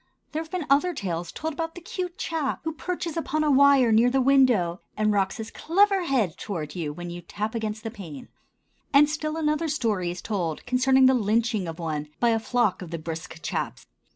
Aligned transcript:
There 0.31 0.41
have 0.41 0.49
been 0.49 0.65
other 0.67 0.95
tales 0.95 1.31
told 1.31 1.53
about 1.53 1.75
the 1.75 1.79
cute 1.81 2.17
chap 2.17 2.61
who 2.63 2.71
perches 2.73 3.15
upon 3.15 3.43
a 3.43 3.51
wire 3.51 3.91
near 3.91 4.09
the 4.09 4.19
window 4.19 4.81
and 4.97 5.11
rocks 5.13 5.37
his 5.37 5.51
clever 5.51 6.05
head 6.05 6.39
toward 6.39 6.73
you 6.75 6.91
when 6.91 7.11
you 7.11 7.21
tap 7.21 7.53
against 7.53 7.83
the 7.83 7.91
pane; 7.91 8.27
and 8.91 9.07
still 9.07 9.37
another 9.37 9.67
story 9.67 10.09
is 10.09 10.19
told 10.23 10.65
concerning 10.65 11.05
the 11.05 11.13
lynching 11.13 11.67
of 11.67 11.77
one 11.77 12.07
by 12.19 12.29
a 12.29 12.39
flock 12.39 12.81
of 12.81 12.89
the 12.89 12.97
brisk 12.97 13.43
chaps. 13.43 13.85